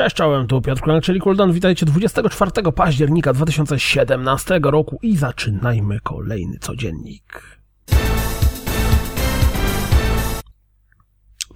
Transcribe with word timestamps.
Cześć, 0.00 0.16
czołem, 0.16 0.46
tu 0.46 0.62
Piotr 0.62 0.82
Kulanek, 0.82 1.04
czyli 1.04 1.20
Kuldan. 1.20 1.52
Witajcie 1.52 1.86
24 1.86 2.50
października 2.76 3.32
2017 3.32 4.60
roku 4.62 4.98
i 5.02 5.16
zaczynajmy 5.16 6.00
kolejny 6.00 6.58
codziennik. 6.58 7.58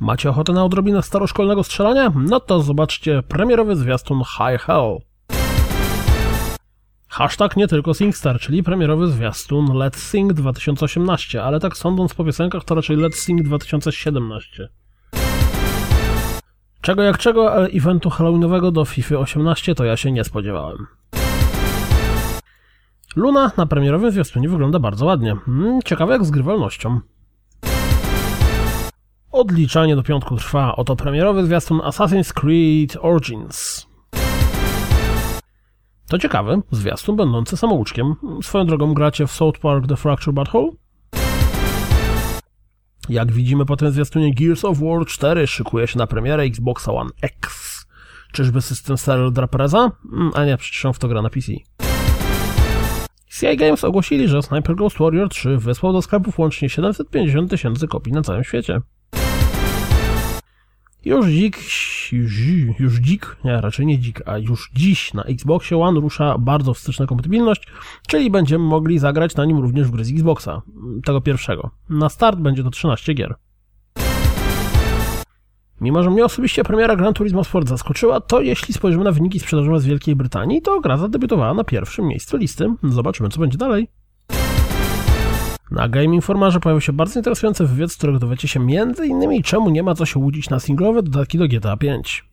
Macie 0.00 0.30
ochotę 0.30 0.52
na 0.52 0.64
odrobinę 0.64 1.02
staroszkolnego 1.02 1.64
strzelania? 1.64 2.12
No 2.16 2.40
to 2.40 2.62
zobaczcie 2.62 3.22
premierowy 3.22 3.76
zwiastun 3.76 4.18
High 4.18 4.62
Hell. 4.62 4.98
Hashtag 7.14 7.56
nie 7.56 7.68
tylko 7.68 7.94
SingStar, 7.94 8.40
czyli 8.40 8.62
premierowy 8.62 9.08
zwiastun 9.08 9.66
Let's 9.66 9.96
Sing 9.96 10.32
2018, 10.32 11.42
ale 11.42 11.60
tak 11.60 11.76
sądząc 11.76 12.14
po 12.14 12.24
piosenkach 12.24 12.64
to 12.64 12.74
raczej 12.74 12.96
Let's 12.96 13.14
Sing 13.14 13.42
2017. 13.42 14.68
Czego 16.80 17.02
jak 17.02 17.18
czego, 17.18 17.52
ale 17.52 17.68
eventu 17.68 18.10
halloweenowego 18.10 18.70
do 18.70 18.84
FIFA 18.84 19.16
18 19.16 19.74
to 19.74 19.84
ja 19.84 19.96
się 19.96 20.12
nie 20.12 20.24
spodziewałem. 20.24 20.86
Luna 23.16 23.52
na 23.56 23.66
premierowym 23.66 24.10
zwiastunie 24.10 24.48
wygląda 24.48 24.78
bardzo 24.78 25.06
ładnie. 25.06 25.36
Hmm, 25.46 25.82
ciekawe 25.84 26.12
jak 26.12 26.24
z 26.24 26.30
grywalnością. 26.30 27.00
Odliczanie 29.32 29.96
do 29.96 30.02
piątku 30.02 30.36
trwa. 30.36 30.76
Oto 30.76 30.96
premierowy 30.96 31.44
zwiastun 31.44 31.78
Assassin's 31.78 32.32
Creed 32.32 32.96
Origins. 33.00 33.86
To 36.14 36.18
ciekawy 36.18 36.62
zwiastun 36.70 37.16
będący 37.16 37.56
samouczkiem. 37.56 38.14
Swoją 38.42 38.66
drogą 38.66 38.94
gracie 38.94 39.26
w 39.26 39.32
South 39.32 39.60
Park 39.60 39.86
The 39.86 39.96
Fracture 39.96 40.34
Butthole? 40.34 40.70
Jak 43.08 43.32
widzimy 43.32 43.66
po 43.66 43.76
tym 43.76 43.90
zwiastunie 43.90 44.34
Gears 44.34 44.64
of 44.64 44.78
War 44.78 45.06
4 45.06 45.46
szykuje 45.46 45.86
się 45.86 45.98
na 45.98 46.06
premierę 46.06 46.42
Xboxa 46.42 46.92
One 46.92 47.10
X. 47.22 47.86
Czyżby 48.32 48.62
system 48.62 48.98
Serial 48.98 49.32
Drapreza? 49.32 49.90
Mm, 50.12 50.30
a 50.34 50.44
nie, 50.44 50.56
przecież 50.56 50.84
on 50.84 50.92
w 50.92 50.98
to 50.98 51.08
gra 51.08 51.22
na 51.22 51.30
PC. 51.30 51.52
CI 53.28 53.56
Games 53.56 53.84
ogłosili, 53.84 54.28
że 54.28 54.42
Sniper 54.42 54.76
Ghost 54.76 54.98
Warrior 54.98 55.28
3 55.28 55.56
wysłał 55.56 55.92
do 55.92 56.02
sklepów 56.02 56.38
łącznie 56.38 56.68
750 56.68 57.50
tysięcy 57.50 57.88
kopii 57.88 58.12
na 58.12 58.22
całym 58.22 58.44
świecie. 58.44 58.80
Już 61.04 61.26
dzik, 61.26 61.58
już, 62.80 63.00
dzik, 63.00 63.36
nie, 63.44 63.60
raczej 63.60 63.86
nie 63.86 63.98
dzik, 63.98 64.22
a 64.26 64.38
już 64.38 64.70
dziś 64.74 65.14
na 65.14 65.22
Xboxie 65.22 65.78
One 65.78 66.00
rusza 66.00 66.38
bardzo 66.38 66.74
wsteczna 66.74 67.06
kompatybilność, 67.06 67.66
czyli 68.06 68.30
będziemy 68.30 68.64
mogli 68.64 68.98
zagrać 68.98 69.36
na 69.36 69.44
nim 69.44 69.58
również 69.58 69.86
w 69.86 69.90
gry 69.90 70.04
z 70.04 70.10
Xboxa, 70.10 70.62
tego 71.04 71.20
pierwszego. 71.20 71.70
Na 71.88 72.08
start 72.08 72.38
będzie 72.38 72.62
to 72.62 72.70
13 72.70 73.14
gier. 73.14 73.34
Mimo, 75.80 76.02
że 76.02 76.10
mnie 76.10 76.24
osobiście 76.24 76.64
premiera 76.64 76.96
Gran 76.96 77.14
Turismo 77.14 77.44
Sport 77.44 77.68
zaskoczyła, 77.68 78.20
to 78.20 78.40
jeśli 78.40 78.74
spojrzymy 78.74 79.04
na 79.04 79.12
wyniki 79.12 79.40
sprzedażowe 79.40 79.80
z 79.80 79.86
Wielkiej 79.86 80.16
Brytanii, 80.16 80.62
to 80.62 80.80
gra 80.80 80.96
zadebiutowała 80.96 81.54
na 81.54 81.64
pierwszym 81.64 82.06
miejscu 82.06 82.36
listy. 82.36 82.74
Zobaczymy, 82.82 83.28
co 83.28 83.40
będzie 83.40 83.58
dalej. 83.58 83.88
Na 85.74 85.88
Game 85.88 86.14
Informerze 86.14 86.60
pojawił 86.60 86.80
się 86.80 86.92
bardzo 86.92 87.18
interesujący 87.18 87.66
wywiad, 87.66 87.92
z 87.92 87.96
którego 87.96 88.18
dowiecie 88.18 88.48
się 88.48 88.60
m.in. 88.60 89.42
czemu 89.42 89.70
nie 89.70 89.82
ma 89.82 89.94
co 89.94 90.06
się 90.06 90.20
łudzić 90.20 90.50
na 90.50 90.60
singlowe 90.60 91.02
dodatki 91.02 91.38
do 91.38 91.48
GTA 91.48 91.76
5. 91.76 92.24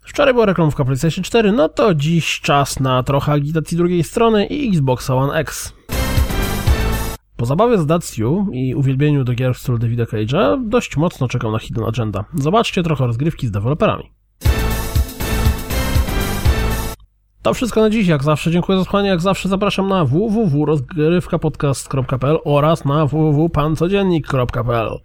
Wczoraj 0.00 0.34
była 0.34 0.46
reklamówka 0.46 0.84
PlayStation 0.84 1.24
4, 1.24 1.52
no 1.52 1.68
to 1.68 1.94
dziś 1.94 2.40
czas 2.40 2.80
na 2.80 3.02
trochę 3.02 3.32
agitacji 3.32 3.76
drugiej 3.76 4.04
strony 4.04 4.46
i 4.46 4.68
Xbox 4.68 5.10
One 5.10 5.34
X. 5.34 5.72
Po 7.36 7.46
zabawie 7.46 7.78
z 7.78 7.86
Daciu 7.86 8.46
i 8.52 8.74
uwielbieniu 8.74 9.24
do 9.24 9.34
gier 9.34 9.54
w 9.54 9.58
stylu 9.58 9.78
Davida 9.78 10.04
Cage'a 10.04 10.68
dość 10.68 10.96
mocno 10.96 11.28
czekał 11.28 11.52
na 11.52 11.58
Hidden 11.58 11.84
Agenda. 11.84 12.24
Zobaczcie 12.34 12.82
trochę 12.82 13.06
rozgrywki 13.06 13.46
z 13.46 13.50
deweloperami. 13.50 14.19
To 17.42 17.54
wszystko 17.54 17.80
na 17.80 17.90
dziś, 17.90 18.06
jak 18.06 18.22
zawsze 18.22 18.50
dziękuję 18.50 18.78
za 18.78 18.84
słuchanie, 18.84 19.08
jak 19.08 19.20
zawsze 19.20 19.48
zapraszam 19.48 19.88
na 19.88 20.04
www.rozgrywkapodcast.pl 20.04 22.38
oraz 22.44 22.84
na 22.84 23.06
www.pancodziennik.pl 23.06 24.98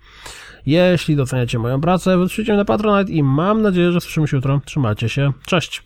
Jeśli 0.65 1.15
doceniacie 1.15 1.59
moją 1.59 1.81
pracę, 1.81 2.17
wytrzyjcie 2.17 2.55
na 2.55 2.65
Patronite 2.65 3.11
i 3.11 3.23
mam 3.23 3.61
nadzieję, 3.61 3.91
że 3.91 4.01
słyszymy 4.01 4.27
się 4.27 4.37
jutro. 4.37 4.61
Trzymajcie 4.65 5.09
się, 5.09 5.31
cześć! 5.45 5.85